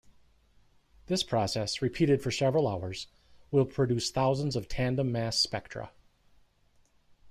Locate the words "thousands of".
4.09-4.67